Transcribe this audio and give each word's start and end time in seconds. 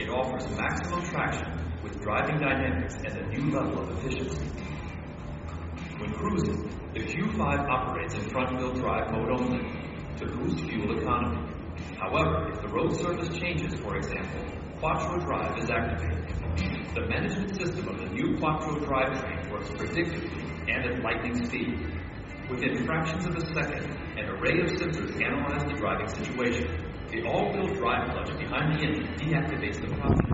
It 0.00 0.08
offers 0.08 0.48
maximum 0.56 1.02
traction 1.02 1.46
with 1.82 2.00
driving 2.00 2.38
dynamics 2.38 2.94
and 3.04 3.18
a 3.18 3.26
new 3.28 3.50
level 3.50 3.82
of 3.82 3.98
efficiency. 3.98 4.46
When 5.98 6.14
cruising, 6.14 6.70
the 6.94 7.00
Q5 7.00 7.68
operates 7.68 8.14
in 8.14 8.22
front-wheel 8.30 8.72
drive 8.76 9.12
mode 9.12 9.28
only 9.38 9.60
to 10.16 10.24
boost 10.24 10.64
fuel 10.64 10.98
economy. 10.98 11.52
However, 11.98 12.48
if 12.48 12.62
the 12.62 12.68
road 12.68 12.96
surface 12.96 13.28
changes, 13.38 13.78
for 13.78 13.98
example, 13.98 14.40
Quattro 14.78 15.18
Drive 15.18 15.58
is 15.58 15.68
activated. 15.68 16.94
The 16.94 17.06
management 17.06 17.54
system 17.56 17.86
of 17.88 17.98
the 17.98 18.06
new 18.06 18.38
Quattro 18.38 18.76
drivetrain 18.76 19.52
works 19.52 19.68
predictably 19.68 20.66
and 20.66 20.94
at 20.94 21.02
lightning 21.02 21.44
speed. 21.44 21.78
Within 22.48 22.86
fractions 22.86 23.26
of 23.26 23.36
a 23.36 23.46
second, 23.52 23.84
an 24.16 24.30
array 24.30 24.62
of 24.62 24.70
sensors 24.80 25.22
analyze 25.22 25.64
the 25.64 25.74
driving 25.74 26.08
situation. 26.08 26.89
The 27.12 27.22
all-wheel 27.22 27.74
drive 27.74 28.12
clutch 28.12 28.38
behind 28.38 28.78
the 28.78 28.86
engine 28.86 29.16
deactivates 29.18 29.80
the 29.80 29.88
problem 29.96 30.29